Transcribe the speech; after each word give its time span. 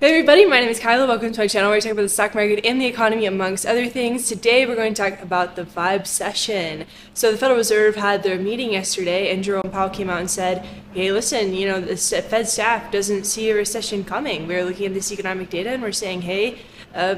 Hey 0.00 0.12
everybody, 0.12 0.46
my 0.46 0.60
name 0.60 0.70
is 0.70 0.80
Kyla. 0.80 1.06
Welcome 1.06 1.30
to 1.30 1.40
my 1.42 1.46
channel 1.46 1.68
where 1.68 1.76
I 1.76 1.80
talk 1.80 1.92
about 1.92 2.00
the 2.00 2.08
stock 2.08 2.34
market 2.34 2.64
and 2.64 2.80
the 2.80 2.86
economy 2.86 3.26
amongst 3.26 3.66
other 3.66 3.86
things. 3.86 4.26
Today 4.26 4.64
we're 4.64 4.74
going 4.74 4.94
to 4.94 5.10
talk 5.10 5.20
about 5.20 5.56
the 5.56 5.64
vibecession. 5.64 6.86
So 7.12 7.30
the 7.30 7.36
Federal 7.36 7.58
Reserve 7.58 7.96
had 7.96 8.22
their 8.22 8.38
meeting 8.38 8.72
yesterday 8.72 9.30
and 9.30 9.44
Jerome 9.44 9.70
Powell 9.70 9.90
came 9.90 10.08
out 10.08 10.20
and 10.20 10.30
said, 10.30 10.64
hey 10.94 11.12
listen, 11.12 11.52
you 11.52 11.68
know, 11.68 11.82
the 11.82 11.96
Fed 11.98 12.48
staff 12.48 12.90
doesn't 12.90 13.24
see 13.24 13.50
a 13.50 13.54
recession 13.54 14.02
coming. 14.02 14.46
We're 14.46 14.64
looking 14.64 14.86
at 14.86 14.94
this 14.94 15.12
economic 15.12 15.50
data 15.50 15.68
and 15.68 15.82
we're 15.82 15.92
saying, 15.92 16.22
hey, 16.22 16.60
uh, 16.94 17.16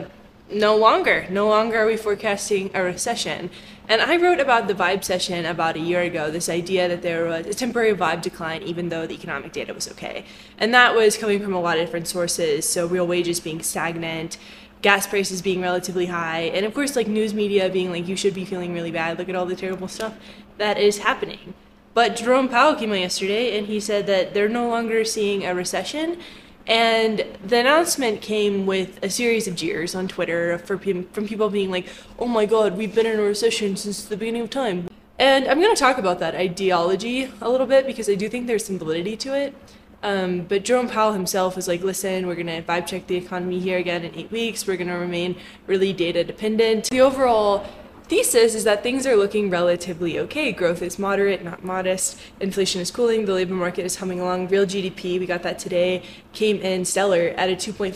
no 0.50 0.76
longer, 0.76 1.28
no 1.30 1.46
longer 1.46 1.78
are 1.78 1.86
we 1.86 1.96
forecasting 1.96 2.72
a 2.74 2.82
recession. 2.82 3.48
And 3.88 4.00
I 4.00 4.16
wrote 4.16 4.40
about 4.40 4.68
the 4.68 4.74
vibecession 4.74 5.48
about 5.48 5.76
a 5.76 5.80
year 5.80 6.00
ago, 6.02 6.30
this 6.30 6.48
idea 6.48 6.88
that 6.88 7.02
there 7.02 7.24
was 7.24 7.46
a 7.46 7.54
temporary 7.54 7.94
vibe 7.94 8.22
decline 8.22 8.62
even 8.62 8.88
though 8.88 9.06
the 9.06 9.14
economic 9.14 9.52
data 9.52 9.74
was 9.74 9.90
okay. 9.90 10.24
And 10.58 10.72
that 10.72 10.94
was 10.94 11.16
coming 11.16 11.40
from 11.40 11.52
a 11.52 11.60
lot 11.60 11.78
of 11.78 11.84
different 11.84 12.06
sources. 12.06 12.68
So 12.68 12.86
real 12.86 13.06
wages 13.06 13.40
being 13.40 13.60
stagnant, 13.60 14.38
gas 14.82 15.06
prices 15.06 15.42
being 15.42 15.60
relatively 15.60 16.06
high, 16.06 16.40
and 16.40 16.64
of 16.64 16.74
course 16.74 16.96
like 16.96 17.06
news 17.06 17.34
media 17.34 17.68
being 17.68 17.90
like 17.90 18.09
you 18.09 18.16
should 18.16 18.34
be 18.34 18.45
feeling 18.45 18.73
really 18.73 18.90
bad, 18.90 19.18
look 19.18 19.28
at 19.28 19.34
all 19.34 19.46
the 19.46 19.56
terrible 19.56 19.88
stuff 19.88 20.14
that 20.59 20.78
is 20.78 20.98
happening. 20.98 21.54
But 21.95 22.16
Jerome 22.16 22.48
Powell 22.48 22.74
came 22.74 22.90
out 22.90 23.01
yesterday 23.01 23.59
and 23.59 23.66
he 23.66 23.78
said 23.78 24.06
that 24.06 24.32
they're 24.32 24.48
no 24.48 24.68
longer 24.68 25.04
seeing 25.04 25.45
a 25.45 25.54
recession 25.54 26.18
and 26.66 27.25
the 27.45 27.59
announcement 27.59 28.21
came 28.21 28.66
with 28.66 29.02
a 29.02 29.11
series 29.11 29.48
of 29.48 29.57
jeers 29.57 29.95
on 29.95 30.09
Twitter 30.09 30.59
for, 30.59 30.79
from 30.79 31.27
people 31.27 31.51
being 31.51 31.71
like, 31.71 31.87
oh 32.19 32.27
my 32.27 32.47
god, 32.47 32.77
we've 32.77 32.95
been 32.95 33.07
in 33.07 33.19
a 33.19 33.23
recession 33.23 33.77
since 33.77 34.05
the 34.05 34.16
beginning 34.16 34.43
of 34.43 34.51
time. 34.51 34.88
And 35.19 35.47
I'm 35.47 35.61
going 35.61 35.75
to 35.75 35.79
talk 35.79 35.98
about 35.98 36.19
that 36.21 36.35
ideology 36.35 37.30
a 37.41 37.48
little 37.48 37.66
bit 37.66 37.87
because 37.87 38.09
I 38.09 38.15
do 38.15 38.29
think 38.29 38.47
there's 38.47 38.65
some 38.65 38.79
validity 38.79 39.16
to 39.19 39.35
it. 39.35 39.55
Um, 40.02 40.43
but 40.43 40.65
Jerome 40.65 40.88
Powell 40.88 41.12
himself 41.12 41.55
was 41.55 41.69
like, 41.69 41.83
listen, 41.83 42.27
we're 42.27 42.35
going 42.35 42.48
to 42.48 42.63
vibe 42.63 42.87
check 42.87 43.07
the 43.07 43.16
economy 43.16 43.60
here 43.60 43.79
again 43.79 44.02
in 44.02 44.15
eight 44.16 44.33
weeks. 44.33 44.66
We're 44.66 44.77
going 44.77 44.88
to 44.88 44.95
remain 44.95 45.37
really 45.69 45.93
data 45.93 46.24
dependent. 46.24 46.91
The 46.91 47.01
overall 47.01 47.65
thesis 48.13 48.55
is 48.55 48.65
that 48.65 48.82
things 48.82 49.07
are 49.07 49.16
looking 49.16 49.49
relatively 49.49 50.18
okay. 50.18 50.52
Growth 50.52 50.82
is 50.82 50.99
moderate, 50.99 51.43
not 51.43 51.65
modest. 51.65 52.21
Inflation 52.41 52.79
is 52.82 52.91
cooling. 52.91 53.24
The 53.24 53.32
labor 53.32 53.54
market 53.54 53.87
is 53.87 53.96
humming 53.96 54.21
along. 54.21 54.49
Real 54.49 54.66
GDP, 54.66 55.19
we 55.19 55.24
got 55.24 55.43
that 55.45 55.59
today, 55.59 56.02
came 56.35 56.59
in 56.59 56.85
stellar 56.85 57.29
at 57.38 57.49
a 57.49 57.54
2.4% 57.54 57.95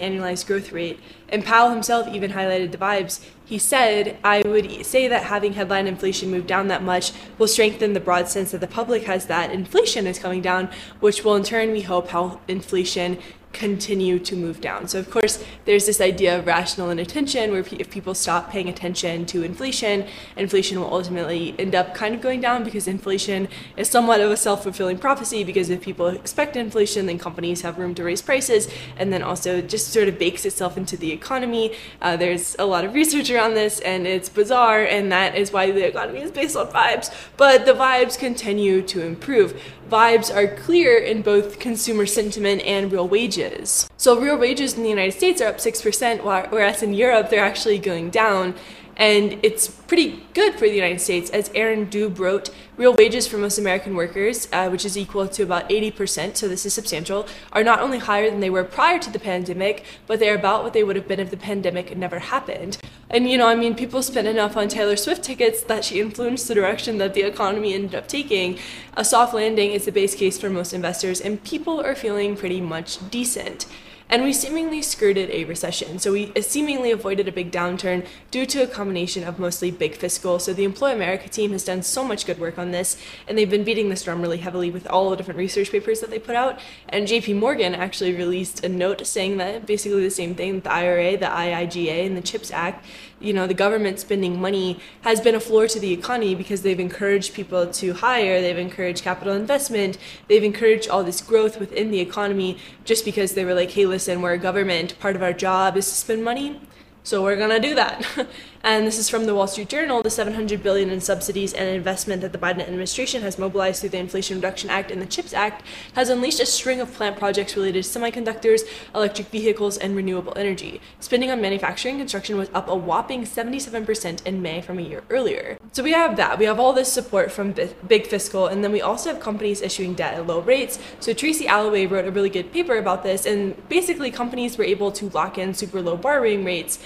annualized 0.00 0.48
growth 0.48 0.72
rate. 0.72 0.98
And 1.28 1.44
Powell 1.44 1.70
himself 1.70 2.08
even 2.08 2.32
highlighted 2.32 2.72
the 2.72 2.78
vibes. 2.78 3.24
He 3.44 3.56
said, 3.56 4.18
I 4.24 4.42
would 4.44 4.84
say 4.84 5.06
that 5.06 5.22
having 5.22 5.52
headline 5.52 5.86
inflation 5.86 6.32
move 6.32 6.48
down 6.48 6.66
that 6.66 6.82
much 6.82 7.12
will 7.38 7.46
strengthen 7.46 7.92
the 7.92 8.00
broad 8.00 8.28
sense 8.28 8.50
that 8.50 8.60
the 8.60 8.66
public 8.66 9.04
has 9.04 9.26
that 9.26 9.52
inflation 9.52 10.08
is 10.08 10.18
coming 10.18 10.42
down, 10.42 10.70
which 10.98 11.22
will 11.22 11.36
in 11.36 11.44
turn, 11.44 11.70
we 11.70 11.82
hope, 11.82 12.08
help 12.08 12.40
inflation 12.48 13.16
continue 13.52 14.18
to 14.18 14.34
move 14.34 14.60
down. 14.60 14.88
So, 14.88 14.98
of 14.98 15.10
course, 15.10 15.44
there's 15.64 15.86
this 15.86 16.00
idea 16.00 16.38
of 16.38 16.46
rational 16.46 16.90
inattention 16.90 17.50
where 17.50 17.60
if 17.60 17.90
people 17.90 18.14
stop 18.14 18.50
paying 18.50 18.68
attention 18.68 19.26
to 19.26 19.42
inflation, 19.42 20.06
inflation 20.36 20.80
will 20.80 20.92
ultimately 20.92 21.54
end 21.58 21.74
up 21.74 21.94
kind 21.94 22.14
of 22.14 22.20
going 22.20 22.40
down 22.40 22.64
because 22.64 22.88
inflation 22.88 23.48
is 23.76 23.88
somewhat 23.88 24.20
of 24.20 24.30
a 24.30 24.36
self 24.36 24.62
fulfilling 24.62 24.98
prophecy 24.98 25.44
because 25.44 25.70
if 25.70 25.80
people 25.80 26.08
expect 26.08 26.56
inflation, 26.56 27.06
then 27.06 27.18
companies 27.18 27.62
have 27.62 27.78
room 27.78 27.94
to 27.94 28.04
raise 28.04 28.22
prices 28.22 28.68
and 28.96 29.12
then 29.12 29.22
also 29.22 29.60
just 29.60 29.92
sort 29.92 30.08
of 30.08 30.18
bakes 30.18 30.44
itself 30.44 30.76
into 30.76 30.96
the 30.96 31.12
economy. 31.12 31.74
Uh, 32.00 32.16
there's 32.16 32.56
a 32.58 32.64
lot 32.64 32.84
of 32.84 32.94
research 32.94 33.30
around 33.30 33.54
this 33.54 33.80
and 33.80 34.06
it's 34.06 34.28
bizarre, 34.28 34.82
and 34.82 35.12
that 35.12 35.36
is 35.36 35.52
why 35.52 35.70
the 35.70 35.86
economy 35.86 36.20
is 36.20 36.30
based 36.30 36.56
on 36.56 36.66
vibes. 36.68 37.14
But 37.36 37.66
the 37.66 37.72
vibes 37.72 38.18
continue 38.18 38.82
to 38.82 39.02
improve. 39.02 39.60
Vibes 39.90 40.34
are 40.34 40.46
clear 40.56 40.96
in 40.96 41.20
both 41.20 41.58
consumer 41.58 42.06
sentiment 42.06 42.62
and 42.62 42.90
real 42.90 43.06
wages 43.06 43.41
wages. 43.42 43.88
So 43.96 44.18
real 44.18 44.36
wages 44.36 44.74
in 44.74 44.82
the 44.82 44.88
United 44.88 45.16
States 45.16 45.40
are 45.40 45.48
up 45.48 45.58
6%, 45.58 46.50
whereas 46.50 46.82
in 46.82 46.94
Europe 46.94 47.30
they're 47.30 47.44
actually 47.44 47.78
going 47.78 48.10
down. 48.10 48.54
And 49.02 49.40
it's 49.42 49.66
pretty 49.66 50.22
good 50.32 50.54
for 50.54 50.68
the 50.68 50.76
United 50.76 51.00
States. 51.00 51.28
As 51.30 51.48
Arin 51.56 51.90
Dube 51.90 52.20
wrote, 52.20 52.50
real 52.76 52.94
wages 52.94 53.26
for 53.26 53.36
most 53.36 53.58
American 53.58 53.96
workers, 53.96 54.46
uh, 54.52 54.68
which 54.68 54.84
is 54.84 54.96
equal 54.96 55.26
to 55.26 55.42
about 55.42 55.68
80%, 55.68 56.36
so 56.36 56.46
this 56.46 56.64
is 56.64 56.72
substantial, 56.72 57.26
are 57.52 57.64
not 57.64 57.80
only 57.80 57.98
higher 57.98 58.30
than 58.30 58.38
they 58.38 58.48
were 58.48 58.62
prior 58.62 59.00
to 59.00 59.10
the 59.10 59.18
pandemic, 59.18 59.84
but 60.06 60.20
they're 60.20 60.36
about 60.36 60.62
what 60.62 60.72
they 60.72 60.84
would 60.84 60.94
have 60.94 61.08
been 61.08 61.18
if 61.18 61.32
the 61.32 61.36
pandemic 61.36 61.96
never 61.96 62.20
happened. 62.20 62.78
And 63.10 63.28
you 63.28 63.36
know, 63.36 63.48
I 63.48 63.56
mean, 63.56 63.74
people 63.74 64.04
spent 64.04 64.28
enough 64.28 64.56
on 64.56 64.68
Taylor 64.68 64.94
Swift 64.94 65.24
tickets 65.24 65.64
that 65.64 65.84
she 65.84 66.00
influenced 66.00 66.46
the 66.46 66.54
direction 66.54 66.98
that 66.98 67.14
the 67.14 67.22
economy 67.22 67.74
ended 67.74 67.96
up 67.96 68.06
taking. 68.06 68.56
A 68.96 69.04
soft 69.04 69.34
landing 69.34 69.72
is 69.72 69.84
the 69.84 69.90
base 69.90 70.14
case 70.14 70.38
for 70.38 70.48
most 70.48 70.72
investors, 70.72 71.20
and 71.20 71.42
people 71.42 71.80
are 71.80 71.96
feeling 71.96 72.36
pretty 72.36 72.60
much 72.60 72.98
decent 73.10 73.66
and 74.12 74.24
we 74.24 74.32
seemingly 74.34 74.82
skirted 74.82 75.30
a 75.30 75.44
recession. 75.44 75.98
So 75.98 76.12
we 76.12 76.34
seemingly 76.38 76.90
avoided 76.90 77.28
a 77.28 77.32
big 77.32 77.50
downturn 77.50 78.06
due 78.30 78.44
to 78.44 78.62
a 78.62 78.66
combination 78.66 79.24
of 79.24 79.38
mostly 79.38 79.70
big 79.70 79.96
fiscal. 79.96 80.38
So 80.38 80.52
the 80.52 80.64
Employ 80.64 80.92
America 80.92 81.30
team 81.30 81.52
has 81.52 81.64
done 81.64 81.82
so 81.82 82.04
much 82.04 82.26
good 82.26 82.38
work 82.38 82.58
on 82.58 82.72
this, 82.72 82.98
and 83.26 83.38
they've 83.38 83.48
been 83.48 83.64
beating 83.64 83.88
this 83.88 84.02
drum 84.02 84.20
really 84.20 84.36
heavily 84.36 84.70
with 84.70 84.86
all 84.86 85.08
the 85.08 85.16
different 85.16 85.38
research 85.38 85.72
papers 85.72 86.00
that 86.00 86.10
they 86.10 86.18
put 86.18 86.36
out. 86.36 86.60
And 86.90 87.08
JP 87.08 87.38
Morgan 87.38 87.74
actually 87.74 88.12
released 88.14 88.62
a 88.62 88.68
note 88.68 89.06
saying 89.06 89.38
that 89.38 89.64
basically 89.64 90.02
the 90.02 90.10
same 90.10 90.34
thing 90.34 90.60
the 90.60 90.70
IRA, 90.70 91.16
the 91.16 91.24
IIJA, 91.24 92.04
and 92.04 92.14
the 92.14 92.20
CHIPS 92.20 92.50
Act, 92.50 92.84
you 93.18 93.32
know, 93.32 93.46
the 93.46 93.54
government 93.54 93.98
spending 93.98 94.38
money 94.40 94.78
has 95.02 95.20
been 95.22 95.34
a 95.34 95.40
floor 95.40 95.68
to 95.68 95.80
the 95.80 95.92
economy 95.92 96.34
because 96.34 96.60
they've 96.62 96.80
encouraged 96.80 97.32
people 97.32 97.66
to 97.66 97.94
hire, 97.94 98.42
they've 98.42 98.58
encouraged 98.58 99.02
capital 99.02 99.32
investment, 99.32 99.96
they've 100.28 100.44
encouraged 100.44 100.88
all 100.88 101.02
this 101.02 101.22
growth 101.22 101.58
within 101.58 101.90
the 101.90 102.00
economy 102.00 102.58
just 102.84 103.04
because 103.04 103.32
they 103.32 103.44
were 103.44 103.54
like, 103.54 103.70
hey, 103.70 103.86
listen, 103.86 104.01
listen, 104.02 104.20
we're 104.20 104.32
a 104.32 104.38
government, 104.38 104.98
part 104.98 105.14
of 105.14 105.22
our 105.22 105.32
job 105.32 105.76
is 105.76 105.86
to 105.88 105.94
spend 105.94 106.24
money, 106.24 106.60
so 107.04 107.22
we're 107.22 107.36
gonna 107.36 107.60
do 107.60 107.76
that. 107.76 108.04
And 108.64 108.86
this 108.86 108.96
is 108.96 109.08
from 109.08 109.26
the 109.26 109.34
Wall 109.34 109.48
Street 109.48 109.68
Journal. 109.68 110.02
The 110.02 110.10
700 110.10 110.62
billion 110.62 110.88
in 110.90 111.00
subsidies 111.00 111.52
and 111.52 111.68
investment 111.68 112.22
that 112.22 112.30
the 112.30 112.38
Biden 112.38 112.60
administration 112.60 113.22
has 113.22 113.36
mobilized 113.36 113.80
through 113.80 113.90
the 113.90 113.98
Inflation 113.98 114.36
Reduction 114.36 114.70
Act 114.70 114.92
and 114.92 115.02
the 115.02 115.06
CHIPS 115.06 115.34
Act 115.34 115.64
has 115.94 116.08
unleashed 116.08 116.38
a 116.38 116.46
string 116.46 116.80
of 116.80 116.92
plant 116.94 117.16
projects 117.16 117.56
related 117.56 117.82
to 117.82 117.98
semiconductors, 117.98 118.60
electric 118.94 119.28
vehicles, 119.28 119.76
and 119.78 119.96
renewable 119.96 120.32
energy. 120.36 120.80
Spending 121.00 121.32
on 121.32 121.40
manufacturing 121.40 121.98
construction 121.98 122.36
was 122.36 122.50
up 122.54 122.68
a 122.68 122.76
whopping 122.76 123.24
77% 123.24 124.24
in 124.24 124.40
May 124.40 124.60
from 124.60 124.78
a 124.78 124.82
year 124.82 125.02
earlier. 125.10 125.58
So 125.72 125.82
we 125.82 125.92
have 125.92 126.16
that. 126.16 126.38
We 126.38 126.44
have 126.44 126.60
all 126.60 126.72
this 126.72 126.92
support 126.92 127.32
from 127.32 127.54
big 127.88 128.06
fiscal, 128.06 128.46
and 128.46 128.62
then 128.62 128.70
we 128.70 128.80
also 128.80 129.12
have 129.12 129.20
companies 129.20 129.60
issuing 129.60 129.94
debt 129.94 130.14
at 130.14 130.26
low 130.28 130.40
rates. 130.40 130.78
So 131.00 131.12
Tracy 131.12 131.46
Alloway 131.46 131.86
wrote 131.86 132.06
a 132.06 132.12
really 132.12 132.30
good 132.30 132.52
paper 132.52 132.76
about 132.76 133.02
this, 133.02 133.26
and 133.26 133.56
basically 133.68 134.12
companies 134.12 134.56
were 134.56 134.64
able 134.64 134.92
to 134.92 135.08
lock 135.08 135.36
in 135.36 135.52
super 135.52 135.82
low 135.82 135.96
borrowing 135.96 136.44
rates, 136.44 136.78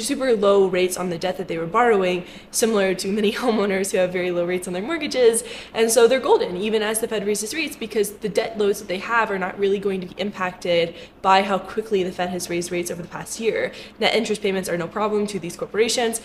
super 0.00 0.34
low 0.34 0.66
rates 0.66 0.96
on 0.96 1.10
the 1.10 1.18
debt 1.18 1.36
that 1.36 1.48
they 1.48 1.58
were 1.58 1.66
borrowing, 1.66 2.24
similar 2.50 2.94
to 2.94 3.08
many 3.08 3.32
homeowners 3.42 3.92
who 3.92 3.98
have 3.98 4.12
very 4.12 4.30
low 4.30 4.44
rates 4.44 4.66
on 4.66 4.72
their 4.72 4.82
mortgages. 4.82 5.44
And 5.72 5.90
so 5.90 6.08
they're 6.08 6.20
golden, 6.20 6.56
even 6.56 6.82
as 6.82 7.00
the 7.00 7.08
Fed 7.08 7.26
raises 7.26 7.54
rates, 7.54 7.76
because 7.76 8.12
the 8.18 8.28
debt 8.28 8.58
loads 8.58 8.78
that 8.80 8.88
they 8.88 8.98
have 8.98 9.30
are 9.30 9.38
not 9.38 9.58
really 9.58 9.78
going 9.78 10.00
to 10.00 10.06
be 10.06 10.20
impacted 10.20 10.94
by 11.20 11.42
how 11.42 11.58
quickly 11.58 12.02
the 12.02 12.12
Fed 12.12 12.30
has 12.30 12.50
raised 12.50 12.72
rates 12.72 12.90
over 12.90 13.02
the 13.02 13.08
past 13.08 13.38
year. 13.40 13.72
Net 13.98 14.14
interest 14.14 14.42
payments 14.42 14.68
are 14.68 14.76
no 14.76 14.88
problem 14.88 15.26
to 15.28 15.38
these 15.38 15.56
corporations. 15.56 16.20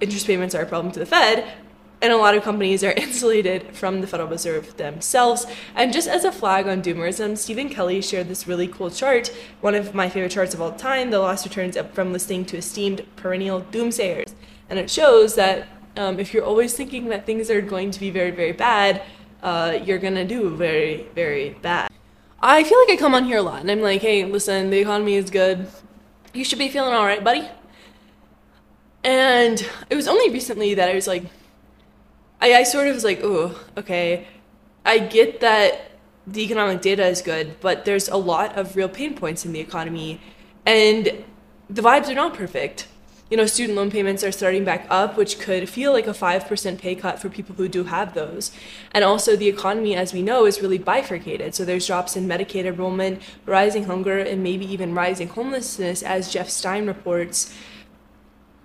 Interest 0.00 0.26
payments 0.26 0.54
are 0.54 0.62
a 0.62 0.66
problem 0.66 0.92
to 0.92 0.98
the 0.98 1.06
Fed, 1.06 1.46
and 2.02 2.12
a 2.12 2.16
lot 2.16 2.34
of 2.34 2.42
companies 2.42 2.82
are 2.82 2.92
insulated 2.96 3.74
from 3.76 4.00
the 4.00 4.06
Federal 4.06 4.28
Reserve 4.28 4.76
themselves. 4.76 5.46
And 5.74 5.92
just 5.92 6.08
as 6.08 6.24
a 6.24 6.32
flag 6.32 6.66
on 6.66 6.82
doomerism, 6.82 7.36
Stephen 7.36 7.68
Kelly 7.68 8.00
shared 8.00 8.28
this 8.28 8.46
really 8.46 8.68
cool 8.68 8.90
chart, 8.90 9.28
one 9.60 9.74
of 9.74 9.94
my 9.94 10.08
favorite 10.08 10.32
charts 10.32 10.54
of 10.54 10.60
all 10.60 10.72
time, 10.72 11.10
the 11.10 11.18
lost 11.18 11.44
returns 11.44 11.76
from 11.92 12.12
listening 12.12 12.44
to 12.46 12.56
esteemed 12.56 13.06
perennial 13.16 13.62
doomsayers. 13.62 14.34
And 14.68 14.78
it 14.78 14.90
shows 14.90 15.34
that 15.34 15.68
um, 15.96 16.20
if 16.20 16.32
you're 16.32 16.44
always 16.44 16.74
thinking 16.74 17.08
that 17.08 17.26
things 17.26 17.50
are 17.50 17.60
going 17.60 17.90
to 17.90 18.00
be 18.00 18.10
very, 18.10 18.30
very 18.30 18.52
bad, 18.52 19.02
uh, 19.42 19.78
you're 19.84 19.98
gonna 19.98 20.24
do 20.24 20.54
very, 20.54 21.06
very 21.14 21.50
bad. 21.50 21.90
I 22.42 22.64
feel 22.64 22.78
like 22.78 22.90
I 22.90 22.96
come 22.96 23.14
on 23.14 23.24
here 23.24 23.38
a 23.38 23.42
lot 23.42 23.60
and 23.60 23.70
I'm 23.70 23.82
like, 23.82 24.00
hey, 24.00 24.24
listen, 24.24 24.70
the 24.70 24.78
economy 24.78 25.14
is 25.14 25.30
good. 25.30 25.66
You 26.32 26.44
should 26.44 26.58
be 26.58 26.68
feeling 26.68 26.94
all 26.94 27.04
right, 27.04 27.22
buddy. 27.22 27.48
And 29.02 29.66
it 29.88 29.94
was 29.94 30.08
only 30.08 30.30
recently 30.30 30.74
that 30.74 30.88
I 30.88 30.94
was 30.94 31.06
like, 31.06 31.24
I, 32.40 32.54
I 32.54 32.62
sort 32.62 32.88
of 32.88 32.94
was 32.94 33.04
like, 33.04 33.20
oh, 33.22 33.58
okay. 33.76 34.26
I 34.84 34.98
get 34.98 35.40
that 35.40 35.90
the 36.26 36.42
economic 36.42 36.80
data 36.80 37.06
is 37.06 37.22
good, 37.22 37.60
but 37.60 37.84
there's 37.84 38.08
a 38.08 38.16
lot 38.16 38.56
of 38.56 38.76
real 38.76 38.88
pain 38.88 39.14
points 39.14 39.44
in 39.44 39.52
the 39.52 39.60
economy, 39.60 40.20
and 40.64 41.24
the 41.68 41.82
vibes 41.82 42.08
are 42.08 42.14
not 42.14 42.34
perfect. 42.34 42.86
You 43.30 43.36
know, 43.36 43.46
student 43.46 43.76
loan 43.76 43.92
payments 43.92 44.24
are 44.24 44.32
starting 44.32 44.64
back 44.64 44.86
up, 44.90 45.16
which 45.16 45.38
could 45.38 45.68
feel 45.68 45.92
like 45.92 46.08
a 46.08 46.12
5% 46.12 46.78
pay 46.78 46.96
cut 46.96 47.20
for 47.20 47.28
people 47.28 47.54
who 47.54 47.68
do 47.68 47.84
have 47.84 48.12
those. 48.12 48.50
And 48.90 49.04
also, 49.04 49.36
the 49.36 49.46
economy, 49.46 49.94
as 49.94 50.12
we 50.12 50.20
know, 50.20 50.46
is 50.46 50.60
really 50.60 50.78
bifurcated. 50.78 51.54
So 51.54 51.64
there's 51.64 51.86
drops 51.86 52.16
in 52.16 52.26
Medicaid 52.26 52.64
enrollment, 52.64 53.22
rising 53.46 53.84
hunger, 53.84 54.18
and 54.18 54.42
maybe 54.42 54.70
even 54.70 54.94
rising 54.94 55.28
homelessness, 55.28 56.02
as 56.02 56.32
Jeff 56.32 56.50
Stein 56.50 56.88
reports 56.88 57.54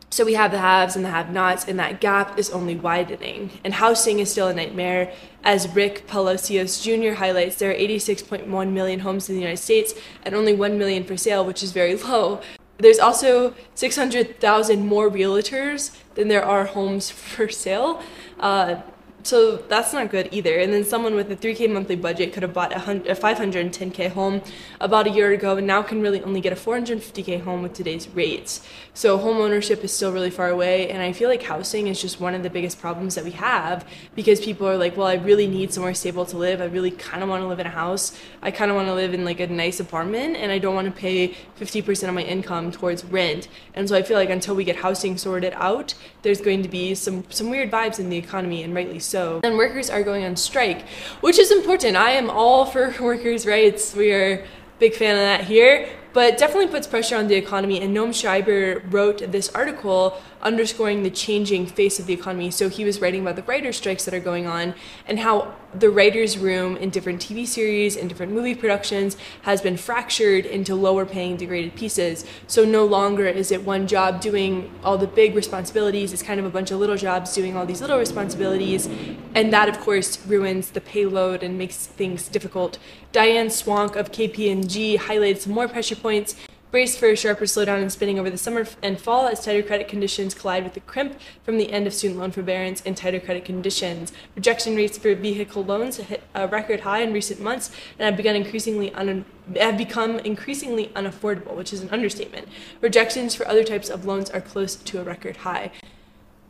So 0.10 0.24
we 0.24 0.36
have 0.36 0.52
the 0.52 0.60
haves 0.60 0.96
and 0.96 1.04
the 1.04 1.10
have 1.10 1.32
nots, 1.32 1.68
and 1.68 1.78
that 1.80 2.00
gap 2.00 2.40
is 2.40 2.50
only 2.50 2.76
widening. 2.76 3.52
And 3.64 3.74
housing 3.74 4.20
is 4.20 4.32
still 4.32 4.48
a 4.48 4.54
nightmare. 4.54 5.12
As 5.44 5.68
Rick 5.70 6.08
Palacios 6.08 6.82
Jr. 6.82 7.14
highlights, 7.14 7.58
there 7.58 7.72
are 7.72 7.76
86.1 7.76 8.72
million 8.72 9.00
homes 9.02 9.30
in 9.30 9.36
the 9.36 9.42
United 9.42 9.62
States 9.62 9.94
and 10.24 10.34
only 10.34 10.54
1 10.54 10.78
million 10.78 11.04
for 11.04 11.18
sale, 11.18 11.44
which 11.46 11.62
is 11.62 11.72
very 11.72 11.96
low. 12.08 12.42
There's 12.78 13.00
also 13.00 13.56
600,000 13.76 14.86
more 14.86 15.10
realtors 15.10 15.96
than 16.16 16.28
there 16.28 16.44
are 16.44 16.66
homes 16.66 17.10
for 17.12 17.50
sale. 17.50 18.02
Uh, 18.40 18.82
so 19.26 19.58
that's 19.58 19.92
not 19.92 20.12
good 20.12 20.30
either. 20.32 20.60
And 20.60 20.72
then 20.72 20.84
someone 20.84 21.16
with 21.16 21.32
a 21.32 21.36
3K 21.36 21.72
monthly 21.74 21.96
budget 21.96 22.32
could 22.32 22.44
have 22.44 22.54
bought 22.54 22.72
a, 22.72 23.12
a 23.12 23.16
510K 23.16 24.12
home 24.12 24.44
about 24.80 25.08
a 25.08 25.10
year 25.10 25.32
ago 25.32 25.58
and 25.58 25.66
now 25.66 25.82
can 25.82 26.04
really 26.04 26.22
only 26.22 26.42
get 26.42 26.54
a 26.54 26.56
450K 26.56 27.42
home 27.42 27.64
with 27.64 27.74
today's 27.74 28.08
rates. 28.10 28.62
So 28.94 29.18
home 29.18 29.38
ownership 29.38 29.84
is 29.84 29.92
still 29.92 30.12
really 30.12 30.30
far 30.30 30.50
away. 30.50 30.92
And 30.92 31.02
I 31.02 31.12
feel 31.12 31.28
like 31.28 31.42
housing 31.42 31.88
is 31.88 32.00
just 32.00 32.20
one 32.20 32.36
of 32.36 32.44
the 32.44 32.52
biggest 32.52 32.80
problems 32.80 33.16
that 33.16 33.24
we 33.24 33.32
have 33.32 33.88
because 34.14 34.40
people 34.40 34.68
are 34.68 34.78
like, 34.78 34.96
well, 34.96 35.08
I 35.08 35.16
really 35.16 35.48
need 35.48 35.74
somewhere 35.74 35.96
stable 35.96 36.28
to 36.28 36.38
live. 36.38 36.62
I 36.62 36.66
really 36.66 36.92
kind 36.92 37.24
of 37.24 37.30
want 37.30 37.42
to 37.42 37.48
live 37.48 37.60
in 37.60 37.66
a 37.66 37.72
house. 37.72 38.16
I 38.44 38.52
kind 38.52 38.70
of 38.70 38.78
want 38.78 38.90
to 38.90 38.94
live 38.94 39.16
in 39.16 39.26
like 39.26 39.40
a 39.40 39.48
nice 39.48 39.80
apartment 39.80 40.38
and 40.38 40.52
I 40.52 40.60
don't 40.60 40.76
want 40.76 40.86
to 40.86 40.94
pay 40.94 41.30
50% 41.60 42.08
of 42.08 42.14
my 42.14 42.22
income 42.22 42.72
towards 42.72 43.04
rent. 43.04 43.48
And 43.74 43.90
so 43.90 43.96
I 43.96 44.04
feel 44.04 44.18
like 44.18 44.30
until 44.30 44.54
we 44.54 44.64
get 44.64 44.76
housing 44.76 45.18
sorted 45.18 45.54
out, 45.56 45.96
there's 46.22 46.42
going 46.42 46.62
to 46.62 46.70
be 46.70 46.94
some, 46.94 47.24
some 47.32 47.50
weird 47.50 47.72
vibes 47.72 48.00
in 48.00 48.10
the 48.10 48.18
economy 48.18 48.62
and 48.62 48.76
rightly 48.76 49.00
so 49.00 49.15
so. 49.16 49.40
And 49.46 49.56
workers 49.56 49.90
are 49.90 50.04
going 50.04 50.26
on 50.26 50.36
strike, 50.36 50.86
which 51.22 51.40
is 51.40 51.50
important. 51.50 51.96
I 51.96 52.12
am 52.12 52.30
all 52.30 52.66
for 52.66 52.94
workers' 53.02 53.46
rights. 53.46 53.96
We 53.96 54.12
are 54.12 54.46
big 54.78 54.94
fan 54.94 55.16
of 55.16 55.22
that 55.22 55.46
here 55.46 55.88
but 56.16 56.38
definitely 56.38 56.68
puts 56.68 56.88
pressure 56.88 57.18
on 57.18 57.28
the 57.28 57.36
economy. 57.36 57.82
And 57.82 57.96
Noam 57.96 58.12
Scheiber 58.12 58.82
wrote 58.90 59.34
this 59.34 59.50
article 59.50 60.18
underscoring 60.42 61.04
the 61.04 61.10
changing 61.10 61.66
face 61.66 62.00
of 62.00 62.06
the 62.06 62.14
economy. 62.14 62.50
So 62.52 62.70
he 62.70 62.86
was 62.86 63.02
writing 63.02 63.22
about 63.22 63.36
the 63.36 63.44
writer's 63.44 63.76
strikes 63.76 64.06
that 64.06 64.14
are 64.14 64.22
going 64.22 64.48
on 64.48 64.76
and 65.08 65.20
how 65.20 65.56
the 65.74 65.90
writer's 65.90 66.38
room 66.38 66.78
in 66.78 66.90
different 66.90 67.20
TV 67.20 67.46
series 67.46 67.98
and 67.98 68.08
different 68.08 68.32
movie 68.32 68.56
productions 68.56 69.18
has 69.42 69.62
been 69.62 69.76
fractured 69.76 70.46
into 70.46 70.74
lower 70.74 71.06
paying 71.06 71.36
degraded 71.36 71.76
pieces. 71.76 72.24
So 72.48 72.64
no 72.64 72.86
longer 72.86 73.26
is 73.26 73.52
it 73.52 73.64
one 73.64 73.86
job 73.86 74.22
doing 74.22 74.72
all 74.84 74.98
the 74.98 75.08
big 75.08 75.36
responsibilities, 75.36 76.14
it's 76.14 76.24
kind 76.24 76.40
of 76.40 76.46
a 76.46 76.50
bunch 76.50 76.72
of 76.72 76.80
little 76.80 76.96
jobs 76.96 77.34
doing 77.34 77.58
all 77.58 77.66
these 77.66 77.82
little 77.82 78.00
responsibilities. 78.00 78.88
And 79.34 79.52
that, 79.52 79.68
of 79.68 79.80
course, 79.80 80.26
ruins 80.26 80.70
the 80.70 80.80
payload 80.80 81.44
and 81.44 81.58
makes 81.58 81.88
things 81.88 82.30
difficult. 82.30 82.78
Diane 83.12 83.48
Swonk 83.48 83.96
of 83.96 84.12
KPMG 84.12 84.98
highlights 84.98 85.48
more 85.48 85.68
pressure 85.68 85.96
points 86.06 86.36
Brace 86.70 86.98
for 86.98 87.08
a 87.08 87.16
sharper 87.16 87.46
slowdown 87.46 87.82
in 87.82 87.90
spending 87.90 88.20
over 88.20 88.30
the 88.30 88.38
summer 88.38 88.68
and 88.84 89.00
fall 89.00 89.28
as 89.28 89.44
tighter 89.44 89.64
credit 89.64 89.88
conditions 89.88 90.34
collide 90.34 90.64
with 90.64 90.74
the 90.74 90.82
crimp 90.82 91.18
from 91.42 91.58
the 91.58 91.72
end 91.72 91.88
of 91.88 91.94
student 91.94 92.20
loan 92.20 92.32
forbearance 92.32 92.84
and 92.86 92.98
tighter 92.98 93.20
credit 93.20 93.46
conditions. 93.46 94.12
Rejection 94.36 94.76
rates 94.76 94.98
for 94.98 95.16
vehicle 95.16 95.64
loans 95.64 95.98
hit 95.98 96.22
a 96.36 96.48
record 96.48 96.82
high 96.82 97.00
in 97.00 97.14
recent 97.14 97.40
months 97.40 97.72
and 97.98 98.06
have 98.06 98.18
begun 98.18 98.36
increasingly 98.36 98.94
un- 98.94 99.24
have 99.56 99.78
become 99.78 100.20
increasingly 100.20 100.88
unaffordable, 100.98 101.56
which 101.56 101.72
is 101.72 101.82
an 101.82 101.90
understatement. 101.92 102.48
Rejections 102.82 103.34
for 103.34 103.48
other 103.48 103.64
types 103.64 103.90
of 103.90 104.06
loans 104.06 104.30
are 104.30 104.42
close 104.42 104.76
to 104.76 105.00
a 105.00 105.04
record 105.04 105.38
high. 105.38 105.72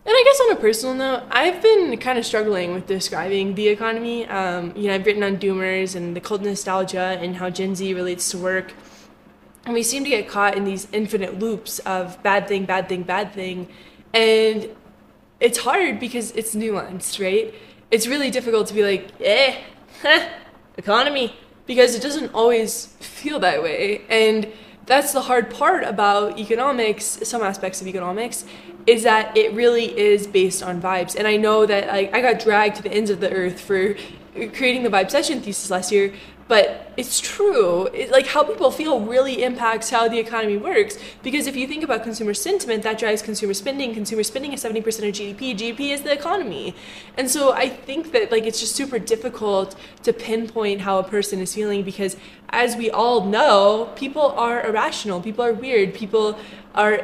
And 0.08 0.14
I 0.14 0.24
guess 0.24 0.42
on 0.42 0.52
a 0.52 0.60
personal 0.60 0.96
note, 0.96 1.24
I've 1.32 1.62
been 1.62 1.98
kind 1.98 2.18
of 2.18 2.26
struggling 2.26 2.74
with 2.74 2.88
describing 2.88 3.56
the 3.56 3.68
economy. 3.68 4.28
Um, 4.28 4.72
you 4.76 4.88
know, 4.88 4.96
I've 4.96 5.06
written 5.06 5.24
on 5.24 5.38
doomers 5.38 5.96
and 5.96 6.16
the 6.16 6.22
cold 6.22 6.44
nostalgia 6.44 7.18
and 7.22 7.36
how 7.36 7.50
Gen 7.50 7.76
Z 7.76 7.94
relates 7.94 8.30
to 8.32 8.38
work. 8.38 8.74
And 9.66 9.74
we 9.74 9.82
seem 9.82 10.04
to 10.04 10.10
get 10.10 10.30
caught 10.30 10.56
in 10.56 10.64
these 10.64 10.88
infinite 10.92 11.40
loops 11.40 11.80
of 11.80 12.22
bad 12.22 12.48
thing, 12.48 12.66
bad 12.66 12.88
thing, 12.88 13.02
bad 13.04 13.34
thing. 13.34 13.68
And 14.14 14.70
it's 15.40 15.58
hard 15.58 16.00
because 16.00 16.32
it's 16.32 16.54
nuanced, 16.54 17.24
right? 17.24 17.54
It's 17.90 18.08
really 18.08 18.30
difficult 18.30 18.68
to 18.68 18.74
be 18.74 18.84
like, 18.84 19.10
eh, 19.20 19.58
economy, 20.78 21.36
because 21.66 21.96
it 21.96 22.02
doesn't 22.02 22.34
always 22.34 22.88
feel 23.00 23.40
that 23.40 23.64
way. 23.64 24.02
And 24.08 24.52
that's 24.86 25.14
the 25.14 25.22
hard 25.22 25.50
part 25.50 25.84
about 25.84 26.38
economics, 26.40 27.20
some 27.24 27.42
aspects 27.42 27.82
of 27.82 27.88
economics, 27.88 28.46
is 28.86 29.02
that 29.02 29.36
it 29.36 29.52
really 29.54 29.98
is 29.98 30.28
based 30.28 30.62
on 30.62 30.80
vibes. 30.80 31.16
And 31.16 31.28
I 31.28 31.38
know 31.38 31.66
that 31.66 31.88
like, 31.88 32.14
I 32.14 32.22
got 32.22 32.40
dragged 32.40 32.76
to 32.78 32.84
the 32.84 32.92
ends 32.92 33.10
of 33.10 33.20
the 33.20 33.32
earth 33.32 33.60
for 33.60 33.96
creating 34.36 34.84
the 34.84 34.90
vibecession 34.90 35.42
thesis 35.42 35.72
last 35.72 35.92
year 35.92 36.14
but 36.48 36.94
it's 36.96 37.20
true 37.20 37.88
it, 37.88 38.12
like 38.12 38.28
how 38.28 38.44
people 38.44 38.70
feel 38.72 39.00
really 39.00 39.44
impacts 39.44 39.90
how 39.90 40.08
the 40.08 40.20
economy 40.20 40.58
works 40.58 40.98
because 41.24 41.48
if 41.48 41.56
you 41.56 41.68
think 41.68 41.84
about 41.84 42.04
consumer 42.04 42.34
sentiment 42.34 42.84
that 42.84 42.98
drives 42.98 43.22
consumer 43.22 43.54
spending 43.54 43.94
consumer 43.94 44.24
spending 44.24 44.54
is 44.54 44.64
70% 44.64 44.78
of 44.78 44.84
gdp 44.84 45.58
gdp 45.58 45.80
is 45.92 46.02
the 46.04 46.12
economy. 46.12 46.76
And 47.18 47.30
so 47.30 47.54
i 47.54 47.68
think 47.68 48.12
that 48.12 48.32
like 48.32 48.44
it's 48.44 48.60
just 48.60 48.76
super 48.76 49.00
difficult 49.00 49.76
to 50.04 50.14
pinpoint 50.14 50.82
how 50.82 51.00
a 51.00 51.04
person 51.04 51.40
is 51.40 51.54
feeling 51.56 51.84
because 51.84 52.16
as 52.50 52.76
we 52.76 52.92
all 52.92 53.26
know 53.26 53.92
people 53.96 54.32
are 54.32 54.66
irrational 54.66 55.22
people 55.22 55.44
are 55.44 55.54
weird 55.54 55.94
people 55.94 56.38
are 56.76 57.02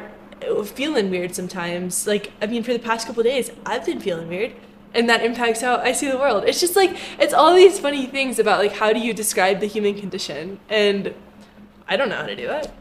uh, 0.48 0.64
feeling 0.64 1.10
weird 1.10 1.34
sometimes. 1.34 2.06
Like 2.06 2.32
i 2.40 2.46
mean 2.46 2.62
for 2.62 2.72
the 2.72 2.78
past 2.78 3.06
couple 3.06 3.22
days 3.22 3.50
i've 3.66 3.84
been 3.84 4.00
feeling 4.00 4.28
weird 4.28 4.52
and 4.94 5.08
that 5.08 5.24
impacts 5.24 5.60
how 5.60 5.76
I 5.76 5.92
see 5.92 6.10
the 6.10 6.18
world. 6.18 6.44
It's 6.46 6.60
just 6.60 6.76
like 6.76 6.96
it's 7.18 7.34
all 7.34 7.54
these 7.54 7.78
funny 7.78 8.06
things 8.06 8.38
about 8.38 8.58
like 8.58 8.72
how 8.72 8.92
do 8.92 9.00
you 9.00 9.12
describe 9.14 9.60
the 9.60 9.66
human 9.66 9.94
condition, 9.94 10.60
and 10.68 11.14
I 11.88 11.96
don't 11.96 12.08
know 12.08 12.16
how 12.16 12.26
to 12.26 12.36
do 12.36 12.46
that. 12.46 12.72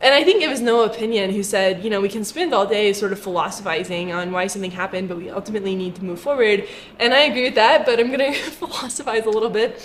And 0.00 0.12
I 0.12 0.22
think 0.22 0.42
it 0.42 0.48
was 0.48 0.60
Noahpinion 0.60 1.32
who 1.32 1.42
said, 1.42 1.82
you 1.82 1.88
know, 1.88 2.00
we 2.00 2.10
can 2.10 2.24
spend 2.24 2.52
all 2.52 2.66
day 2.66 2.92
sort 2.92 3.12
of 3.12 3.18
philosophizing 3.18 4.12
on 4.12 4.32
why 4.32 4.48
something 4.48 4.72
happened, 4.72 5.08
but 5.08 5.16
we 5.16 5.30
ultimately 5.30 5.74
need 5.74 5.94
to 5.94 6.04
move 6.04 6.20
forward. 6.20 6.68
And 6.98 7.14
I 7.14 7.20
agree 7.20 7.44
with 7.44 7.54
that, 7.54 7.86
but 7.86 7.98
I'm 7.98 8.08
going 8.08 8.18
to 8.34 8.34
philosophize 8.34 9.24
a 9.24 9.30
little 9.30 9.48
bit 9.48 9.80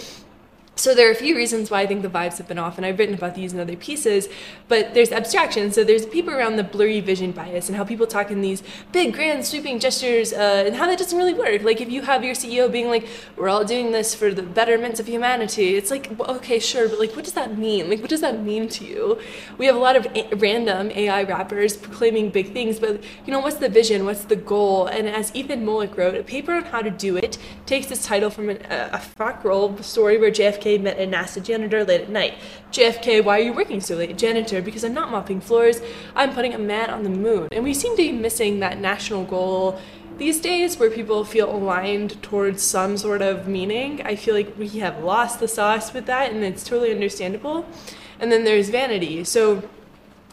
so 0.79 0.95
there 0.95 1.09
are 1.09 1.11
a 1.11 1.15
few 1.15 1.35
reasons 1.35 1.69
why 1.69 1.81
I 1.81 1.87
think 1.87 2.03
the 2.03 2.09
vibes 2.09 2.37
have 2.37 2.47
been 2.47 2.57
off, 2.57 2.77
and 2.77 2.85
I've 2.85 2.97
written 2.97 3.13
about 3.13 3.35
these 3.35 3.51
in 3.51 3.59
other 3.59 3.75
pieces. 3.75 4.29
But 4.69 4.93
there's 4.93 5.11
abstraction. 5.11 5.73
So 5.73 5.83
there's 5.83 6.05
people 6.05 6.33
around 6.33 6.55
the 6.55 6.63
blurry 6.63 7.01
vision 7.01 7.33
bias 7.33 7.67
and 7.67 7.75
how 7.75 7.83
people 7.83 8.07
talk 8.07 8.31
in 8.31 8.39
these 8.41 8.63
big, 8.93 9.13
grand, 9.13 9.45
sweeping 9.45 9.79
gestures, 9.79 10.31
uh, 10.31 10.63
and 10.65 10.75
how 10.75 10.87
that 10.87 10.97
doesn't 10.97 11.17
really 11.17 11.33
work. 11.33 11.63
Like 11.63 11.81
if 11.81 11.89
you 11.89 12.03
have 12.03 12.23
your 12.23 12.33
CEO 12.33 12.71
being 12.71 12.87
like, 12.87 13.05
"We're 13.35 13.49
all 13.49 13.65
doing 13.65 13.91
this 13.91 14.15
for 14.15 14.33
the 14.33 14.41
betterment 14.41 15.01
of 15.01 15.07
humanity," 15.07 15.75
it's 15.75 15.91
like, 15.91 16.17
okay, 16.17 16.59
sure, 16.59 16.87
but 16.87 16.97
like, 16.97 17.13
what 17.13 17.25
does 17.25 17.33
that 17.33 17.57
mean? 17.57 17.89
Like, 17.89 17.99
what 17.99 18.09
does 18.09 18.21
that 18.21 18.41
mean 18.41 18.69
to 18.69 18.85
you? 18.85 19.19
We 19.57 19.65
have 19.65 19.75
a 19.75 19.79
lot 19.79 19.97
of 19.97 20.07
a- 20.15 20.33
random 20.35 20.91
AI 20.91 21.23
wrappers 21.23 21.75
proclaiming 21.75 22.29
big 22.29 22.53
things, 22.53 22.79
but 22.79 23.03
you 23.25 23.33
know, 23.33 23.39
what's 23.39 23.57
the 23.57 23.69
vision? 23.69 24.05
What's 24.05 24.23
the 24.23 24.37
goal? 24.37 24.85
And 24.85 25.09
as 25.09 25.35
Ethan 25.35 25.65
Mollick 25.65 25.97
wrote, 25.97 26.15
a 26.15 26.23
paper 26.23 26.53
on 26.53 26.63
how 26.63 26.81
to 26.81 26.89
do 26.89 27.17
it 27.17 27.37
takes 27.65 27.91
its 27.91 28.05
title 28.05 28.29
from 28.29 28.49
an, 28.49 28.61
a, 28.69 29.01
a 29.19 29.39
roll 29.43 29.75
story 29.77 30.17
where 30.17 30.31
JFK 30.31 30.68
met 30.77 30.99
a 30.99 31.07
NASA 31.07 31.43
janitor 31.43 31.83
late 31.83 32.01
at 32.01 32.09
night. 32.09 32.35
JFK, 32.71 33.23
why 33.23 33.39
are 33.39 33.43
you 33.43 33.53
working 33.53 33.81
so 33.81 33.95
late? 33.95 34.17
Janitor, 34.17 34.61
because 34.61 34.83
I'm 34.83 34.93
not 34.93 35.09
mopping 35.11 35.41
floors, 35.41 35.81
I'm 36.15 36.33
putting 36.33 36.53
a 36.53 36.59
man 36.59 36.89
on 36.89 37.03
the 37.03 37.09
moon. 37.09 37.47
And 37.51 37.63
we 37.63 37.73
seem 37.73 37.93
to 37.93 38.01
be 38.01 38.11
missing 38.11 38.59
that 38.59 38.79
national 38.79 39.25
goal 39.25 39.79
these 40.17 40.41
days 40.41 40.77
where 40.77 40.91
people 40.91 41.23
feel 41.23 41.49
aligned 41.49 42.21
towards 42.21 42.61
some 42.61 42.97
sort 42.97 43.21
of 43.21 43.47
meaning. 43.47 44.01
I 44.03 44.15
feel 44.15 44.35
like 44.35 44.53
we 44.57 44.67
have 44.79 45.03
lost 45.03 45.39
the 45.39 45.47
sauce 45.47 45.93
with 45.93 46.05
that, 46.07 46.31
and 46.31 46.43
it's 46.43 46.63
totally 46.63 46.91
understandable. 46.91 47.65
And 48.19 48.31
then 48.31 48.43
there's 48.43 48.69
vanity. 48.69 49.23
So 49.23 49.63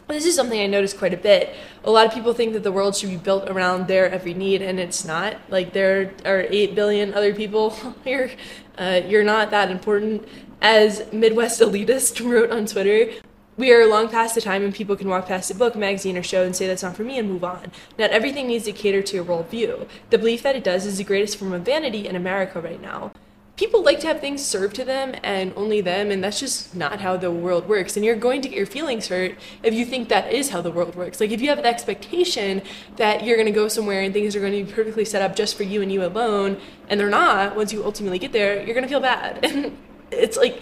this 0.07 0.25
is 0.25 0.35
something 0.35 0.59
I 0.59 0.67
noticed 0.67 0.97
quite 0.97 1.13
a 1.13 1.17
bit. 1.17 1.55
A 1.83 1.91
lot 1.91 2.05
of 2.05 2.13
people 2.13 2.33
think 2.33 2.53
that 2.53 2.63
the 2.63 2.71
world 2.71 2.95
should 2.95 3.09
be 3.09 3.17
built 3.17 3.49
around 3.49 3.87
their 3.87 4.09
every 4.09 4.33
need, 4.33 4.61
and 4.61 4.79
it's 4.79 5.03
not. 5.03 5.37
Like 5.49 5.73
there 5.73 6.13
are 6.25 6.45
eight 6.49 6.75
billion 6.75 7.13
other 7.13 7.33
people 7.33 7.71
here. 8.03 8.31
Uh, 8.77 9.01
you're 9.05 9.23
not 9.23 9.51
that 9.51 9.69
important. 9.69 10.27
As 10.61 11.11
Midwest 11.11 11.59
elitist 11.61 12.25
wrote 12.29 12.51
on 12.51 12.65
Twitter, 12.65 13.11
we 13.57 13.73
are 13.73 13.85
long 13.87 14.07
past 14.07 14.35
the 14.35 14.41
time 14.41 14.61
when 14.61 14.71
people 14.71 14.95
can 14.95 15.09
walk 15.09 15.27
past 15.27 15.51
a 15.51 15.55
book, 15.55 15.75
magazine, 15.75 16.15
or 16.15 16.23
show 16.23 16.43
and 16.43 16.55
say 16.55 16.67
that's 16.67 16.83
not 16.83 16.95
for 16.95 17.03
me 17.03 17.17
and 17.17 17.27
move 17.27 17.43
on. 17.43 17.71
Not 17.97 18.11
everything 18.11 18.47
needs 18.47 18.65
to 18.65 18.71
cater 18.71 19.01
to 19.01 19.15
your 19.15 19.25
worldview. 19.25 19.87
The 20.09 20.17
belief 20.17 20.43
that 20.43 20.55
it 20.55 20.63
does 20.63 20.85
is 20.85 20.99
the 20.99 21.03
greatest 21.03 21.37
form 21.37 21.53
of 21.53 21.63
vanity 21.63 22.07
in 22.07 22.15
America 22.15 22.61
right 22.61 22.81
now 22.81 23.11
people 23.57 23.83
like 23.83 23.99
to 23.99 24.07
have 24.07 24.21
things 24.21 24.45
served 24.45 24.75
to 24.75 24.85
them 24.85 25.15
and 25.23 25.51
only 25.55 25.81
them 25.81 26.11
and 26.11 26.23
that's 26.23 26.39
just 26.39 26.75
not 26.75 27.01
how 27.01 27.17
the 27.17 27.31
world 27.31 27.67
works. 27.67 27.97
And 27.97 28.05
you're 28.05 28.15
going 28.15 28.41
to 28.43 28.47
get 28.47 28.55
your 28.55 28.67
feelings 28.67 29.07
hurt 29.07 29.35
if 29.63 29.73
you 29.73 29.83
think 29.83 30.09
that 30.09 30.31
is 30.31 30.51
how 30.51 30.61
the 30.61 30.71
world 30.71 30.95
works. 30.95 31.19
Like 31.19 31.31
if 31.31 31.41
you 31.41 31.49
have 31.49 31.57
an 31.57 31.65
expectation 31.65 32.61
that 32.97 33.25
you're 33.25 33.35
going 33.35 33.47
to 33.47 33.51
go 33.51 33.67
somewhere 33.67 34.01
and 34.01 34.13
things 34.13 34.35
are 34.35 34.39
going 34.39 34.53
to 34.53 34.63
be 34.63 34.71
perfectly 34.71 35.03
set 35.03 35.23
up 35.23 35.35
just 35.35 35.57
for 35.57 35.63
you 35.63 35.81
and 35.81 35.91
you 35.91 36.05
alone 36.05 36.61
and 36.87 36.99
they're 36.99 37.09
not 37.09 37.55
once 37.55 37.73
you 37.73 37.83
ultimately 37.83 38.19
get 38.19 38.31
there 38.31 38.63
you're 38.63 38.75
going 38.75 38.83
to 38.83 38.89
feel 38.89 39.01
bad. 39.01 39.43
And 39.43 39.77
it's 40.11 40.37
like 40.37 40.61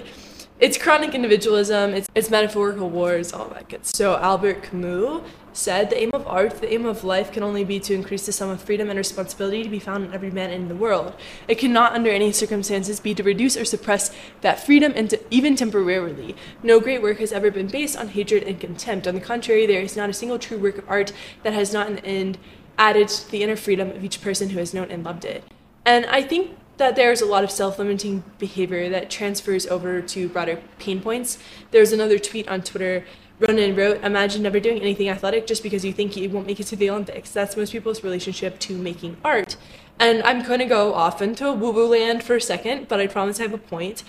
it's 0.60 0.78
chronic 0.78 1.14
individualism, 1.14 1.94
it's, 1.94 2.08
it's 2.16 2.30
metaphorical 2.30 2.90
wars, 2.90 3.34
all 3.34 3.50
that 3.50 3.68
good. 3.68 3.86
So 3.86 4.16
Albert 4.16 4.64
Camus 4.64 5.22
said 5.52 5.90
the 5.90 6.02
aim 6.02 6.12
of 6.14 6.26
art, 6.28 6.62
the 6.62 6.74
aim 6.74 6.86
of 6.86 7.04
life 7.04 7.32
can 7.32 7.44
only 7.44 7.64
be 7.64 7.80
to 7.80 7.94
increase 7.94 8.26
the 8.26 8.32
sum 8.32 8.50
of 8.50 8.62
freedom 8.62 8.90
and 8.90 8.98
responsibility 8.98 9.64
to 9.64 9.70
be 9.70 9.80
found 9.80 10.06
in 10.06 10.14
every 10.14 10.32
man 10.32 10.52
in 10.52 10.68
the 10.70 10.76
world. 10.76 11.14
It 11.48 11.56
cannot 11.56 11.94
under 11.94 12.10
any 12.10 12.32
circumstances 12.32 13.00
be 13.02 13.14
to 13.16 13.24
reduce 13.24 13.58
or 13.58 13.66
suppress 13.66 14.16
that 14.42 14.66
freedom 14.66 14.94
and 14.96 15.10
to, 15.10 15.20
even 15.30 15.56
temporarily. 15.56 16.36
No 16.64 16.80
great 16.80 17.02
work 17.02 17.20
has 17.20 17.34
ever 17.34 17.52
been 17.52 17.68
based 17.68 17.98
on 17.98 18.10
hatred 18.10 18.44
and 18.44 18.60
contempt. 18.60 19.08
On 19.08 19.16
the 19.16 19.22
contrary, 19.22 19.66
there 19.66 19.82
is 19.82 19.98
not 19.98 20.10
a 20.10 20.14
single 20.14 20.40
true 20.40 20.58
work 20.58 20.78
of 20.78 20.90
art 20.90 21.12
that 21.44 21.54
has 21.54 21.74
not 21.74 21.88
in 21.88 21.96
the 21.96 22.06
end 22.06 22.38
added 22.78 23.08
to 23.08 23.32
the 23.32 23.44
inner 23.44 23.56
freedom 23.56 23.90
of 23.92 24.04
each 24.04 24.22
person 24.22 24.50
who 24.50 24.60
has 24.60 24.74
known 24.74 24.92
and 24.92 25.04
loved 25.04 25.26
it. 25.26 25.44
And 25.86 26.06
I 26.08 26.22
think 26.22 26.58
that 26.78 26.96
there's 26.96 27.22
a 27.22 27.26
lot 27.26 27.44
of 27.44 27.52
self-limiting 27.52 28.24
behavior 28.38 28.90
that 28.90 29.10
transfers 29.10 29.66
over 29.68 30.02
to 30.02 30.28
broader 30.28 30.62
pain 30.80 31.02
points. 31.02 31.38
There's 31.72 31.94
another 31.94 32.20
tweet 32.20 32.48
on 32.48 32.62
Twitter. 32.64 33.06
Ronan 33.40 33.76
wrote, 33.76 34.04
"Imagine 34.04 34.44
never 34.44 34.60
doing 34.60 34.82
anything 34.82 35.10
athletic 35.10 35.46
just 35.48 35.64
because 35.64 35.86
you 35.86 35.94
think 35.94 36.16
you 36.16 36.30
won't 36.30 36.48
make 36.48 36.60
it 36.60 36.68
to 36.68 36.76
the 36.76 36.90
Olympics." 36.90 37.32
That's 37.32 37.56
most 37.56 37.72
people's 37.72 38.04
relationship 38.04 38.60
to 38.60 38.78
making 38.78 39.18
art. 39.24 39.58
And 40.00 40.24
I'm 40.24 40.42
going 40.42 40.60
to 40.60 40.66
go 40.66 40.94
off 40.94 41.22
into 41.22 41.52
woo-woo 41.54 41.88
land 41.88 42.24
for 42.24 42.36
a 42.36 42.42
second, 42.42 42.88
but 42.90 43.00
I 43.00 43.08
promise 43.08 43.40
I 43.40 43.44
have 43.44 43.54
a 43.54 43.58
point. 43.58 44.04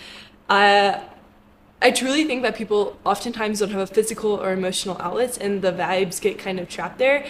Uh, 0.49 1.01
I 1.81 1.91
truly 1.91 2.25
think 2.25 2.43
that 2.43 2.57
people 2.57 2.99
oftentimes 3.05 3.61
don't 3.61 3.71
have 3.71 3.81
a 3.81 3.87
physical 3.87 4.33
or 4.33 4.53
emotional 4.53 4.97
outlets, 4.99 5.37
and 5.37 5.63
the 5.63 5.73
vibes 5.73 6.21
get 6.21 6.39
kind 6.39 6.59
of 6.59 6.69
trapped 6.69 6.99
there. 6.99 7.27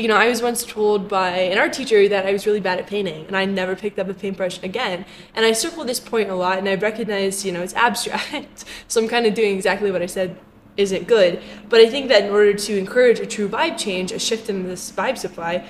You 0.00 0.08
know, 0.08 0.16
I 0.16 0.30
was 0.30 0.40
once 0.40 0.64
told 0.64 1.10
by 1.10 1.28
an 1.28 1.58
art 1.58 1.74
teacher 1.74 2.08
that 2.08 2.24
I 2.24 2.32
was 2.32 2.46
really 2.46 2.58
bad 2.58 2.78
at 2.78 2.86
painting, 2.86 3.26
and 3.26 3.36
I 3.36 3.44
never 3.44 3.76
picked 3.76 3.98
up 3.98 4.08
a 4.08 4.14
paintbrush 4.14 4.62
again. 4.62 5.04
And 5.34 5.44
I 5.44 5.52
circle 5.52 5.84
this 5.84 6.00
point 6.00 6.30
a 6.30 6.34
lot, 6.34 6.56
and 6.56 6.66
I 6.66 6.74
recognize, 6.76 7.44
you 7.44 7.52
know, 7.52 7.60
it's 7.60 7.74
abstract, 7.86 8.64
so 8.88 9.02
I'm 9.02 9.08
kind 9.08 9.26
of 9.26 9.34
doing 9.34 9.54
exactly 9.54 9.90
what 9.90 10.00
I 10.00 10.06
said 10.06 10.38
isn't 10.78 11.06
good. 11.06 11.42
But 11.68 11.80
I 11.80 11.90
think 11.90 12.08
that 12.08 12.24
in 12.24 12.30
order 12.30 12.54
to 12.54 12.78
encourage 12.78 13.20
a 13.20 13.26
true 13.26 13.46
vibe 13.46 13.76
change, 13.76 14.10
a 14.10 14.18
shift 14.18 14.48
in 14.48 14.66
this 14.66 14.90
vibe 14.90 15.18
supply, 15.18 15.66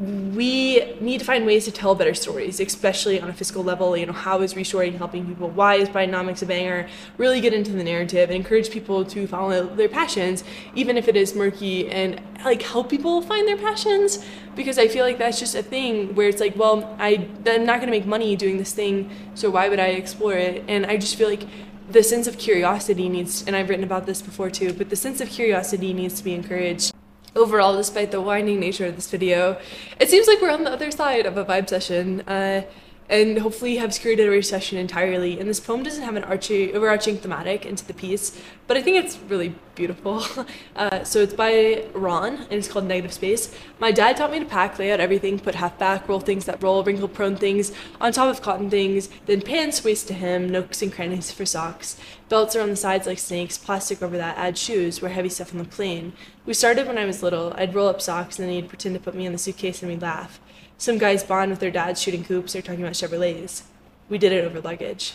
we 0.00 0.96
need 1.00 1.18
to 1.18 1.24
find 1.24 1.46
ways 1.46 1.64
to 1.66 1.70
tell 1.70 1.94
better 1.94 2.14
stories, 2.14 2.58
especially 2.58 3.20
on 3.20 3.30
a 3.30 3.32
fiscal 3.32 3.62
level. 3.62 3.96
You 3.96 4.06
know, 4.06 4.12
how 4.12 4.40
is 4.40 4.54
reshoring 4.54 4.96
helping 4.96 5.24
people? 5.24 5.48
Why 5.50 5.76
is 5.76 5.88
Bidenomics 5.88 6.42
a 6.42 6.46
banger? 6.46 6.88
Really 7.16 7.40
get 7.40 7.54
into 7.54 7.70
the 7.70 7.84
narrative 7.84 8.28
and 8.28 8.36
encourage 8.36 8.70
people 8.70 9.04
to 9.04 9.28
follow 9.28 9.66
their 9.66 9.88
passions, 9.88 10.42
even 10.74 10.96
if 10.96 11.06
it 11.06 11.14
is 11.14 11.36
murky, 11.36 11.88
and 11.88 12.20
like 12.44 12.62
help 12.62 12.90
people 12.90 13.22
find 13.22 13.46
their 13.46 13.56
passions. 13.56 14.24
Because 14.56 14.78
I 14.78 14.88
feel 14.88 15.04
like 15.04 15.18
that's 15.18 15.38
just 15.38 15.54
a 15.54 15.62
thing 15.62 16.14
where 16.16 16.28
it's 16.28 16.40
like, 16.40 16.56
well, 16.56 16.96
I, 16.98 17.28
I'm 17.46 17.64
not 17.64 17.76
going 17.76 17.86
to 17.86 17.92
make 17.92 18.06
money 18.06 18.34
doing 18.34 18.58
this 18.58 18.72
thing, 18.72 19.10
so 19.34 19.48
why 19.50 19.68
would 19.68 19.80
I 19.80 19.88
explore 19.88 20.34
it? 20.34 20.64
And 20.66 20.86
I 20.86 20.96
just 20.96 21.14
feel 21.14 21.28
like 21.28 21.46
the 21.88 22.02
sense 22.02 22.26
of 22.26 22.38
curiosity 22.38 23.08
needs, 23.08 23.44
and 23.46 23.54
I've 23.54 23.68
written 23.68 23.84
about 23.84 24.06
this 24.06 24.22
before 24.22 24.50
too, 24.50 24.72
but 24.72 24.90
the 24.90 24.96
sense 24.96 25.20
of 25.20 25.28
curiosity 25.28 25.92
needs 25.92 26.14
to 26.14 26.24
be 26.24 26.34
encouraged 26.34 26.94
overall, 27.34 27.76
despite 27.76 28.10
the 28.10 28.20
winding 28.20 28.60
nature 28.60 28.86
of 28.86 28.96
this 28.96 29.10
video, 29.10 29.58
it 30.00 30.10
seems 30.10 30.26
like 30.26 30.40
we're 30.40 30.50
on 30.50 30.64
the 30.64 30.70
other 30.70 30.90
side 30.90 31.26
of 31.26 31.36
a 31.36 31.44
vibecession. 31.44 32.22
Uh, 32.26 32.66
and 33.08 33.38
hopefully 33.38 33.76
have 33.76 33.92
screwed 33.92 34.20
a 34.20 34.28
recession 34.28 34.78
entirely. 34.78 35.38
And 35.38 35.48
this 35.48 35.60
poem 35.60 35.82
doesn't 35.82 36.02
have 36.02 36.16
an 36.16 36.24
arching, 36.24 36.74
overarching 36.74 37.18
thematic 37.18 37.66
into 37.66 37.84
the 37.84 37.94
piece, 37.94 38.40
but 38.66 38.76
I 38.76 38.82
think 38.82 39.04
it's 39.04 39.18
really 39.28 39.54
beautiful. 39.74 40.24
Uh, 40.76 41.04
so 41.04 41.20
it's 41.20 41.32
by 41.32 41.84
Ron, 41.94 42.34
and 42.34 42.52
it's 42.52 42.66
called 42.66 42.84
Negative 42.84 43.12
Space. 43.12 43.54
My 43.78 43.92
dad 43.92 44.16
taught 44.16 44.32
me 44.32 44.40
to 44.40 44.44
pack, 44.44 44.76
lay 44.78 44.90
out 44.90 44.98
everything, 44.98 45.38
put 45.38 45.54
half 45.54 45.78
back, 45.78 46.08
roll 46.08 46.18
things 46.18 46.46
that 46.46 46.60
roll, 46.62 46.82
wrinkle 46.82 47.06
prone 47.06 47.36
things 47.36 47.72
on 48.00 48.12
top 48.12 48.28
of 48.28 48.42
cotton 48.42 48.68
things, 48.70 49.08
then 49.26 49.40
pants 49.40 49.84
waist 49.84 50.08
to 50.08 50.14
hem, 50.14 50.50
nooks 50.50 50.82
and 50.82 50.92
crannies 50.92 51.30
for 51.30 51.46
socks. 51.46 51.96
Belts 52.28 52.56
are 52.56 52.60
on 52.60 52.70
the 52.70 52.76
sides 52.76 53.06
like 53.06 53.18
snakes, 53.20 53.56
plastic 53.56 54.02
over 54.02 54.16
that, 54.16 54.36
add 54.36 54.58
shoes, 54.58 55.00
wear 55.00 55.12
heavy 55.12 55.28
stuff 55.28 55.52
on 55.52 55.58
the 55.58 55.64
plane. 55.64 56.12
We 56.44 56.54
started 56.54 56.88
when 56.88 56.98
I 56.98 57.04
was 57.04 57.22
little. 57.22 57.52
I'd 57.56 57.74
roll 57.74 57.88
up 57.88 58.02
socks, 58.02 58.38
and 58.38 58.48
then 58.48 58.54
he'd 58.54 58.68
pretend 58.68 58.96
to 58.96 59.00
put 59.00 59.14
me 59.14 59.26
in 59.26 59.32
the 59.32 59.38
suitcase 59.38 59.80
and 59.80 59.90
we'd 59.90 60.02
laugh. 60.02 60.40
Some 60.76 60.98
guys 60.98 61.22
bond 61.22 61.50
with 61.50 61.60
their 61.60 61.70
dads 61.70 62.02
shooting 62.02 62.24
hoops 62.24 62.56
or 62.56 62.62
talking 62.62 62.82
about 62.82 62.94
Chevrolets. 62.94 63.62
We 64.08 64.18
did 64.18 64.32
it 64.32 64.44
over 64.44 64.60
luggage. 64.60 65.14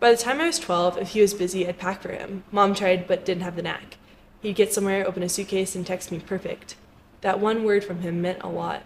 By 0.00 0.10
the 0.10 0.16
time 0.16 0.40
I 0.40 0.46
was 0.46 0.58
12, 0.58 0.98
if 0.98 1.08
he 1.08 1.20
was 1.20 1.34
busy, 1.34 1.66
I'd 1.66 1.78
pack 1.78 2.02
for 2.02 2.12
him. 2.12 2.44
Mom 2.52 2.74
tried 2.74 3.06
but 3.06 3.24
didn't 3.24 3.42
have 3.42 3.56
the 3.56 3.62
knack. 3.62 3.96
He'd 4.40 4.56
get 4.56 4.72
somewhere, 4.72 5.06
open 5.06 5.22
a 5.22 5.28
suitcase, 5.28 5.74
and 5.74 5.86
text 5.86 6.12
me 6.12 6.20
perfect. 6.20 6.76
That 7.22 7.40
one 7.40 7.64
word 7.64 7.84
from 7.84 8.00
him 8.00 8.20
meant 8.20 8.42
a 8.42 8.48
lot. 8.48 8.82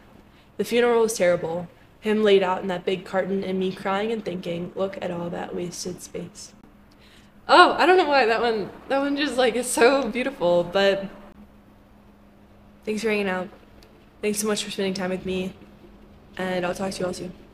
The 0.56 0.64
funeral 0.64 1.02
was 1.02 1.14
terrible. 1.14 1.68
Him 2.00 2.22
laid 2.22 2.42
out 2.42 2.62
in 2.62 2.68
that 2.68 2.84
big 2.84 3.04
carton, 3.04 3.42
and 3.44 3.58
me 3.58 3.72
crying 3.72 4.12
and 4.12 4.24
thinking, 4.24 4.72
look 4.74 4.96
at 5.02 5.10
all 5.10 5.30
that 5.30 5.54
wasted 5.54 6.02
space. 6.02 6.52
Oh, 7.48 7.72
I 7.72 7.86
don't 7.86 7.96
know 7.96 8.08
why 8.08 8.26
that 8.26 8.40
one 8.40 8.70
that 8.88 8.98
one 8.98 9.16
just 9.16 9.36
like 9.36 9.56
is 9.56 9.66
so 9.66 10.08
beautiful, 10.08 10.64
but 10.64 11.08
thanks 12.84 13.02
for 13.02 13.08
hanging 13.08 13.28
out. 13.28 13.48
Thanks 14.20 14.38
so 14.38 14.46
much 14.46 14.62
for 14.62 14.70
spending 14.70 14.94
time 14.94 15.10
with 15.10 15.24
me 15.24 15.54
and 16.38 16.64
I'll 16.64 16.74
talk 16.74 16.92
to 16.92 17.00
you 17.00 17.06
all 17.06 17.12
soon. 17.12 17.47